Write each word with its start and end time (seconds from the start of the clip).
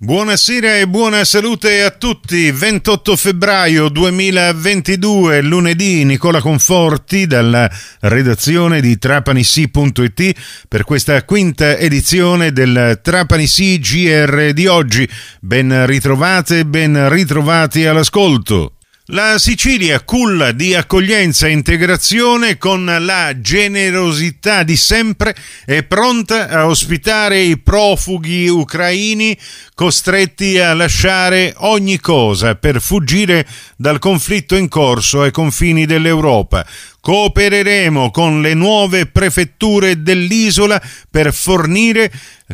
Buonasera 0.00 0.76
e 0.78 0.86
buona 0.86 1.24
salute 1.24 1.82
a 1.82 1.90
tutti. 1.90 2.52
28 2.52 3.16
febbraio 3.16 3.88
2022, 3.88 5.42
lunedì, 5.42 6.04
Nicola 6.04 6.40
Conforti 6.40 7.26
dalla 7.26 7.68
redazione 8.02 8.80
di 8.80 8.96
trapanisi.it 8.96 10.34
per 10.68 10.84
questa 10.84 11.24
quinta 11.24 11.76
edizione 11.76 12.52
del 12.52 13.00
Trapanisi 13.02 13.80
GR 13.80 14.52
di 14.52 14.68
oggi. 14.68 15.08
Ben 15.40 15.84
ritrovate, 15.84 16.64
ben 16.64 17.08
ritrovati 17.08 17.84
all'ascolto. 17.84 18.74
La 19.12 19.38
Sicilia 19.38 20.02
culla 20.02 20.52
di 20.52 20.74
accoglienza 20.74 21.46
e 21.46 21.52
integrazione 21.52 22.58
con 22.58 22.84
la 22.84 23.40
generosità 23.40 24.64
di 24.64 24.76
sempre 24.76 25.34
è 25.64 25.82
pronta 25.82 26.50
a 26.50 26.66
ospitare 26.66 27.40
i 27.40 27.56
profughi 27.56 28.48
ucraini 28.48 29.34
costretti 29.74 30.58
a 30.58 30.74
lasciare 30.74 31.54
ogni 31.56 31.98
cosa 32.00 32.54
per 32.56 32.82
fuggire 32.82 33.46
dal 33.78 33.98
conflitto 33.98 34.56
in 34.56 34.68
corso 34.68 35.22
ai 35.22 35.30
confini 35.30 35.86
dell'Europa. 35.86 36.66
Coopereremo 37.00 38.10
con 38.10 38.42
le 38.42 38.54
nuove 38.54 39.06
prefetture 39.06 40.02
dell'isola 40.02 40.82
per 41.10 41.32
fornire 41.32 42.10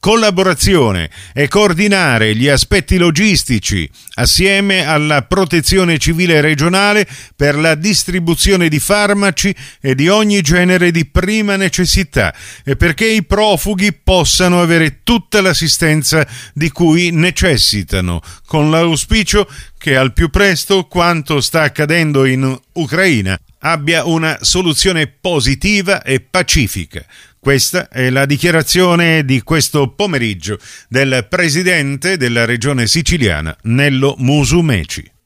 collaborazione 0.00 1.10
e 1.32 1.48
coordinare 1.48 2.36
gli 2.36 2.46
aspetti 2.46 2.98
logistici 2.98 3.88
assieme 4.14 4.86
alla 4.86 5.22
protezione 5.22 5.98
civile 5.98 6.40
regionale 6.40 7.06
per 7.34 7.56
la 7.56 7.74
distribuzione 7.74 8.68
di 8.68 8.78
farmaci 8.78 9.54
e 9.80 9.94
di 9.94 10.08
ogni 10.08 10.40
genere 10.42 10.90
di 10.90 11.06
prima 11.06 11.56
necessità 11.56 12.34
e 12.64 12.76
perché 12.76 13.06
i 13.06 13.24
profughi 13.24 13.92
possano 13.92 14.60
avere 14.60 15.00
tutta 15.02 15.40
l'assistenza 15.40 16.26
di 16.52 16.70
cui 16.70 17.10
necessitano, 17.10 18.20
con 18.46 18.70
l'auspicio 18.70 19.48
che 19.78 19.96
al 19.96 20.12
più 20.12 20.28
presto 20.28 20.84
quanto 20.86 21.40
sta 21.40 21.62
accadendo 21.62 22.24
in 22.24 22.58
Ucraina 22.72 23.38
abbia 23.60 24.04
una 24.04 24.38
soluzione 24.40 25.06
positiva 25.06 26.02
e 26.02 26.20
pacifica. 26.20 27.04
Questa 27.38 27.88
è 27.88 28.10
la 28.10 28.26
dichiarazione 28.26 29.24
di 29.24 29.42
questo 29.42 29.90
pomeriggio 29.90 30.58
del 30.88 31.26
presidente 31.28 32.16
della 32.16 32.44
regione 32.44 32.86
siciliana, 32.86 33.56
Nello 33.62 34.14
Musumeci. 34.18 35.17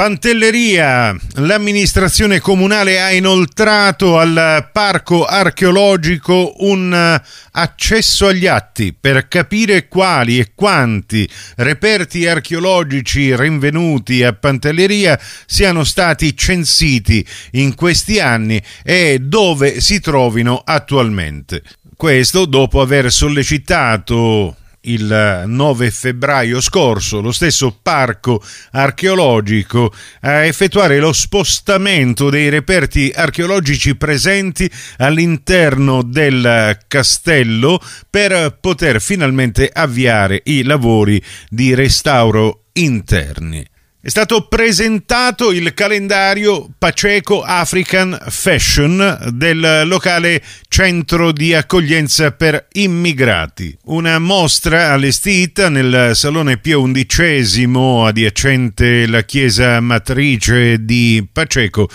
Pantelleria, 0.00 1.14
l'amministrazione 1.34 2.40
comunale 2.40 3.02
ha 3.02 3.12
inoltrato 3.12 4.18
al 4.18 4.70
parco 4.72 5.26
archeologico 5.26 6.54
un 6.60 6.90
eh, 6.90 7.22
accesso 7.50 8.26
agli 8.26 8.46
atti 8.46 8.96
per 8.98 9.28
capire 9.28 9.88
quali 9.88 10.38
e 10.38 10.52
quanti 10.54 11.28
reperti 11.56 12.26
archeologici 12.26 13.36
rinvenuti 13.36 14.22
a 14.22 14.32
Pantelleria 14.32 15.20
siano 15.44 15.84
stati 15.84 16.34
censiti 16.34 17.22
in 17.50 17.74
questi 17.74 18.20
anni 18.20 18.58
e 18.82 19.18
dove 19.20 19.82
si 19.82 20.00
trovino 20.00 20.62
attualmente. 20.64 21.62
Questo 21.94 22.46
dopo 22.46 22.80
aver 22.80 23.12
sollecitato 23.12 24.56
il 24.82 25.44
9 25.46 25.90
febbraio 25.90 26.60
scorso 26.60 27.20
lo 27.20 27.32
stesso 27.32 27.78
parco 27.82 28.42
archeologico 28.72 29.92
a 30.20 30.44
effettuare 30.44 30.98
lo 30.98 31.12
spostamento 31.12 32.30
dei 32.30 32.48
reperti 32.48 33.12
archeologici 33.14 33.96
presenti 33.96 34.70
all'interno 34.98 36.02
del 36.02 36.78
castello 36.88 37.80
per 38.08 38.56
poter 38.60 39.00
finalmente 39.00 39.68
avviare 39.72 40.40
i 40.44 40.62
lavori 40.62 41.22
di 41.48 41.74
restauro 41.74 42.64
interni. 42.72 43.66
È 44.02 44.08
stato 44.08 44.48
presentato 44.48 45.52
il 45.52 45.74
calendario 45.74 46.70
Paceco 46.78 47.42
African 47.42 48.18
Fashion 48.28 49.28
del 49.34 49.82
locale 49.84 50.42
Centro 50.68 51.32
di 51.32 51.52
accoglienza 51.52 52.32
per 52.32 52.68
immigrati, 52.72 53.76
una 53.84 54.18
mostra 54.18 54.92
allestita 54.92 55.68
nel 55.68 56.12
Salone 56.14 56.56
Pio 56.56 56.90
XI 56.90 57.70
adiacente 58.06 59.06
la 59.06 59.22
chiesa 59.22 59.78
matrice 59.80 60.82
di 60.82 61.28
Paceco 61.30 61.86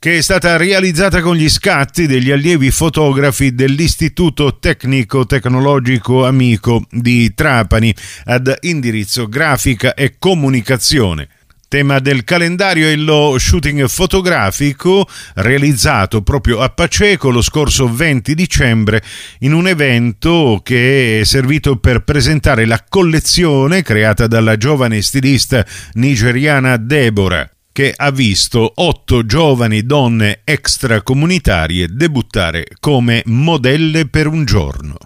che 0.00 0.18
è 0.18 0.22
stata 0.22 0.56
realizzata 0.56 1.20
con 1.20 1.36
gli 1.36 1.48
scatti 1.48 2.06
degli 2.06 2.30
allievi 2.30 2.70
fotografi 2.70 3.54
dell'Istituto 3.54 4.58
Tecnico 4.58 5.26
Tecnologico 5.26 6.26
Amico 6.26 6.84
di 6.90 7.32
Trapani 7.34 7.94
ad 8.24 8.52
indirizzo 8.62 9.28
grafica 9.28 9.94
e 9.94 10.16
comunicazione. 10.18 11.28
Tema 11.68 11.98
del 11.98 12.22
calendario 12.22 12.86
è 12.86 12.94
lo 12.94 13.36
shooting 13.40 13.88
fotografico 13.88 15.04
realizzato 15.34 16.22
proprio 16.22 16.60
a 16.60 16.68
Paceco 16.68 17.30
lo 17.30 17.42
scorso 17.42 17.92
20 17.92 18.36
dicembre 18.36 19.02
in 19.40 19.52
un 19.52 19.66
evento 19.66 20.60
che 20.62 21.20
è 21.20 21.24
servito 21.24 21.76
per 21.78 22.04
presentare 22.04 22.66
la 22.66 22.84
collezione 22.88 23.82
creata 23.82 24.28
dalla 24.28 24.56
giovane 24.56 25.02
stilista 25.02 25.66
nigeriana 25.94 26.76
Deborah 26.76 27.50
che 27.72 27.92
ha 27.96 28.12
visto 28.12 28.70
otto 28.76 29.26
giovani 29.26 29.84
donne 29.84 30.42
extracomunitarie 30.44 31.88
debuttare 31.90 32.68
come 32.78 33.22
modelle 33.26 34.06
per 34.06 34.28
un 34.28 34.44
giorno. 34.44 34.96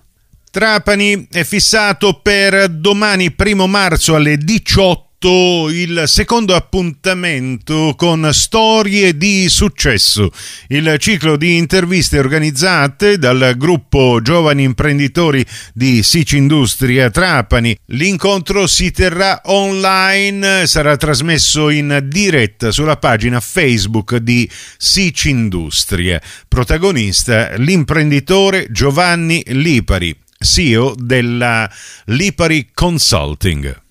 Trapani 0.50 1.26
è 1.30 1.42
fissato 1.42 2.20
per 2.22 2.68
domani 2.68 3.30
primo 3.30 3.66
marzo 3.66 4.14
alle 4.14 4.36
18 4.36 5.09
il 5.28 6.04
secondo 6.06 6.54
appuntamento 6.54 7.92
con 7.94 8.30
Storie 8.32 9.18
di 9.18 9.50
successo, 9.50 10.30
il 10.68 10.96
ciclo 10.98 11.36
di 11.36 11.58
interviste 11.58 12.18
organizzate 12.18 13.18
dal 13.18 13.54
gruppo 13.58 14.22
Giovani 14.22 14.62
Imprenditori 14.62 15.44
di 15.74 16.02
Sici 16.02 16.38
Industria 16.38 17.10
Trapani. 17.10 17.76
L'incontro 17.88 18.66
si 18.66 18.92
terrà 18.92 19.42
online, 19.44 20.66
sarà 20.66 20.96
trasmesso 20.96 21.68
in 21.68 22.06
diretta 22.08 22.70
sulla 22.70 22.96
pagina 22.96 23.40
Facebook 23.40 24.16
di 24.16 24.48
Sici 24.78 25.28
Industria. 25.28 26.18
Protagonista 26.48 27.56
l'imprenditore 27.56 28.68
Giovanni 28.70 29.42
Lipari, 29.48 30.16
CEO 30.38 30.94
della 30.96 31.70
Lipari 32.06 32.70
Consulting. 32.72 33.88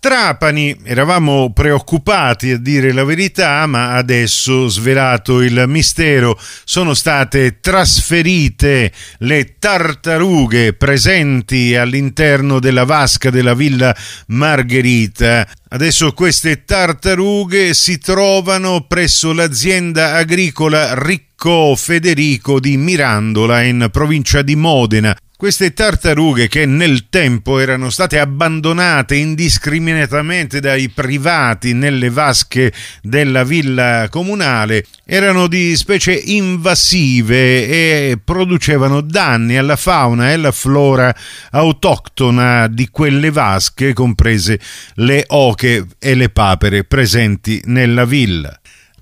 Trapani, 0.00 0.78
eravamo 0.84 1.52
preoccupati 1.52 2.52
a 2.52 2.58
dire 2.58 2.92
la 2.92 3.02
verità, 3.02 3.66
ma 3.66 3.94
adesso 3.94 4.68
svelato 4.68 5.40
il 5.42 5.64
mistero, 5.66 6.38
sono 6.64 6.94
state 6.94 7.58
trasferite 7.60 8.92
le 9.18 9.56
tartarughe 9.58 10.74
presenti 10.74 11.74
all'interno 11.74 12.60
della 12.60 12.84
vasca 12.84 13.30
della 13.30 13.54
villa 13.54 13.94
Margherita. 14.28 15.44
Adesso 15.70 16.12
queste 16.12 16.64
tartarughe 16.64 17.74
si 17.74 17.98
trovano 17.98 18.86
presso 18.86 19.32
l'azienda 19.32 20.14
agricola 20.14 20.94
Ricco 20.94 21.74
Federico 21.76 22.60
di 22.60 22.76
Mirandola 22.76 23.62
in 23.62 23.88
provincia 23.90 24.42
di 24.42 24.54
Modena. 24.54 25.16
Queste 25.38 25.72
tartarughe 25.72 26.48
che 26.48 26.66
nel 26.66 27.08
tempo 27.10 27.60
erano 27.60 27.90
state 27.90 28.18
abbandonate 28.18 29.14
indiscriminatamente 29.14 30.58
dai 30.58 30.88
privati 30.88 31.74
nelle 31.74 32.10
vasche 32.10 32.72
della 33.02 33.44
villa 33.44 34.08
comunale 34.10 34.84
erano 35.04 35.46
di 35.46 35.76
specie 35.76 36.12
invasive 36.12 37.68
e 37.68 38.18
producevano 38.18 39.00
danni 39.00 39.56
alla 39.56 39.76
fauna 39.76 40.30
e 40.30 40.32
alla 40.32 40.50
flora 40.50 41.14
autoctona 41.52 42.66
di 42.66 42.88
quelle 42.90 43.30
vasche, 43.30 43.92
comprese 43.92 44.58
le 44.94 45.22
oche 45.28 45.86
e 46.00 46.14
le 46.16 46.30
papere 46.30 46.82
presenti 46.82 47.62
nella 47.66 48.04
villa. 48.04 48.58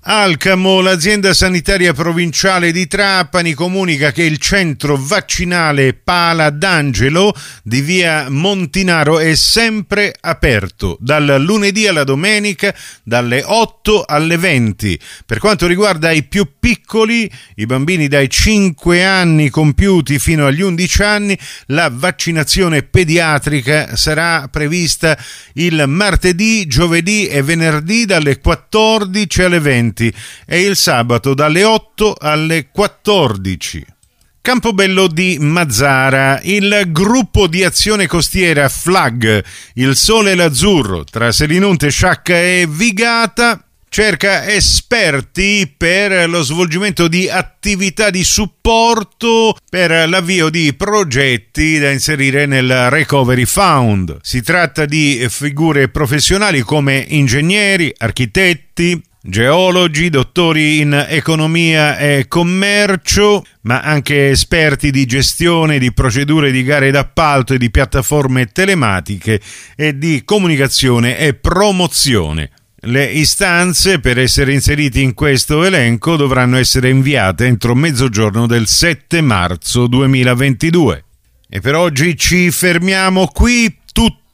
Alcamo, 0.09 0.79
l'azienda 0.79 1.33
sanitaria 1.33 1.91
provinciale 1.91 2.71
di 2.71 2.87
Trapani 2.87 3.53
comunica 3.53 4.13
che 4.13 4.23
il 4.23 4.37
centro 4.37 4.95
vaccinale 4.97 5.95
Pala 5.95 6.49
d'Angelo 6.49 7.35
di 7.61 7.81
via 7.81 8.27
Montinaro 8.29 9.19
è 9.19 9.35
sempre 9.35 10.15
aperto 10.17 10.95
dal 11.01 11.43
lunedì 11.45 11.87
alla 11.87 12.05
domenica 12.05 12.73
dalle 13.03 13.43
8 13.45 14.05
alle 14.07 14.37
20. 14.37 14.97
Per 15.25 15.39
quanto 15.39 15.67
riguarda 15.67 16.09
i 16.11 16.23
più 16.23 16.51
piccoli, 16.57 17.29
i 17.55 17.65
bambini 17.65 18.07
dai 18.07 18.29
5 18.29 19.03
anni 19.03 19.49
compiuti 19.49 20.19
fino 20.19 20.45
agli 20.45 20.61
11 20.61 21.03
anni, 21.03 21.37
la 21.65 21.91
vaccinazione 21.91 22.81
pediatrica 22.83 23.97
sarà 23.97 24.47
prevista 24.49 25.17
il 25.55 25.83
martedì, 25.85 26.65
giovedì 26.65 27.27
e 27.27 27.41
venerdì 27.41 28.05
dalle 28.05 28.39
14 28.39 29.41
alle 29.41 29.59
20 29.59 29.95
e 30.45 30.61
il 30.61 30.75
sabato 30.75 31.33
dalle 31.33 31.63
8 31.63 32.15
alle 32.19 32.69
14. 32.71 33.85
Campobello 34.47 35.07
di 35.07 35.37
Mazzara, 35.41 36.39
il 36.43 36.83
gruppo 36.87 37.47
di 37.47 37.65
azione 37.65 38.07
costiera 38.07 38.69
Flag, 38.69 39.43
il 39.73 39.95
sole 39.97 40.31
e 40.31 40.35
l'azzurro, 40.35 41.03
tra 41.03 41.33
Selinunte, 41.33 41.89
Sciacca 41.89 42.39
e 42.39 42.65
Vigata, 42.69 43.61
cerca 43.89 44.47
esperti 44.47 45.73
per 45.75 46.29
lo 46.29 46.43
svolgimento 46.43 47.07
di 47.07 47.29
attività 47.29 48.09
di 48.09 48.23
supporto 48.23 49.57
per 49.69 50.07
l'avvio 50.07 50.49
di 50.49 50.73
progetti 50.75 51.79
da 51.79 51.91
inserire 51.91 52.45
nel 52.45 52.89
Recovery 52.89 53.45
Fund. 53.45 54.19
Si 54.21 54.41
tratta 54.41 54.85
di 54.85 55.25
figure 55.29 55.89
professionali 55.89 56.61
come 56.61 57.03
ingegneri, 57.07 57.93
architetti, 57.97 59.01
geologi, 59.21 60.09
dottori 60.09 60.79
in 60.79 61.05
economia 61.09 61.97
e 61.97 62.25
commercio, 62.27 63.43
ma 63.61 63.81
anche 63.81 64.29
esperti 64.29 64.91
di 64.91 65.05
gestione 65.05 65.79
di 65.79 65.93
procedure 65.93 66.51
di 66.51 66.63
gare 66.63 66.91
d'appalto 66.91 67.53
e 67.53 67.57
di 67.57 67.69
piattaforme 67.69 68.47
telematiche 68.47 69.41
e 69.75 69.97
di 69.97 70.23
comunicazione 70.23 71.17
e 71.17 71.33
promozione. 71.33 72.51
Le 72.81 73.05
istanze 73.05 73.99
per 73.99 74.19
essere 74.19 74.53
inseriti 74.53 75.01
in 75.01 75.13
questo 75.13 75.63
elenco 75.63 76.15
dovranno 76.15 76.57
essere 76.57 76.89
inviate 76.89 77.45
entro 77.45 77.73
mezzogiorno 77.75 78.45
del 78.45 78.67
7 78.67 79.19
marzo 79.21 79.87
2022. 79.87 81.03
E 81.49 81.59
per 81.59 81.75
oggi 81.75 82.15
ci 82.15 82.51
fermiamo 82.51 83.27
qui. 83.27 83.76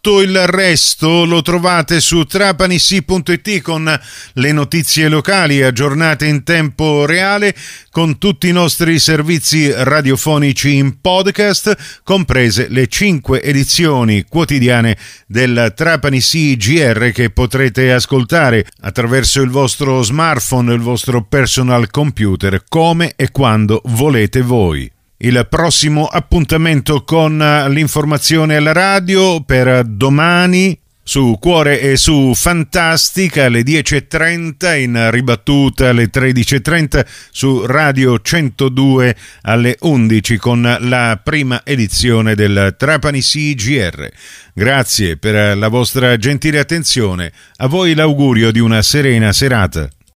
Tutto 0.03 0.19
il 0.19 0.47
resto 0.47 1.23
lo 1.23 1.41
trovate 1.41 2.01
su 2.01 2.25
trapanissi.it 2.25 3.61
con 3.61 4.01
le 4.33 4.51
notizie 4.51 5.07
locali 5.07 5.63
aggiornate 5.63 6.25
in 6.25 6.43
tempo 6.43 7.05
reale 7.05 7.55
con 7.89 8.17
tutti 8.17 8.49
i 8.49 8.51
nostri 8.51 8.99
servizi 8.99 9.71
radiofonici 9.73 10.75
in 10.75 10.99
podcast, 10.99 12.01
comprese 12.03 12.67
le 12.67 12.87
cinque 12.87 13.41
edizioni 13.41 14.25
quotidiane 14.27 14.97
del 15.25 15.71
Trapani 15.73 16.19
CGR 16.19 17.11
che 17.13 17.29
potrete 17.29 17.93
ascoltare 17.93 18.65
attraverso 18.81 19.41
il 19.41 19.51
vostro 19.51 20.01
smartphone, 20.01 20.73
il 20.73 20.81
vostro 20.81 21.23
personal 21.23 21.89
computer, 21.89 22.61
come 22.67 23.13
e 23.15 23.31
quando 23.31 23.81
volete 23.85 24.41
voi 24.41 24.92
il 25.17 25.45
prossimo 25.49 26.05
appuntamento 26.05 27.03
con 27.03 27.37
l'informazione 27.69 28.55
alla 28.55 28.73
radio 28.73 29.41
per 29.41 29.83
domani 29.85 30.77
su 31.05 31.37
Cuore 31.39 31.81
e 31.81 31.97
su 31.97 32.33
Fantastica 32.33 33.45
alle 33.45 33.61
10.30, 33.61 34.79
in 34.79 35.11
ribattuta 35.11 35.89
alle 35.89 36.09
13.30 36.09 37.05
su 37.29 37.65
Radio 37.65 38.19
102 38.21 39.15
alle 39.41 39.75
11 39.79 40.37
con 40.37 40.77
la 40.79 41.19
prima 41.21 41.61
edizione 41.65 42.35
del 42.35 42.75
Trapani 42.77 43.19
CGR. 43.19 44.09
Grazie 44.53 45.17
per 45.17 45.57
la 45.57 45.67
vostra 45.67 46.15
gentile 46.17 46.59
attenzione, 46.59 47.31
a 47.57 47.67
voi 47.67 47.93
l'augurio 47.93 48.51
di 48.51 48.59
una 48.59 48.81
serena 48.81 49.33
serata. 49.33 49.89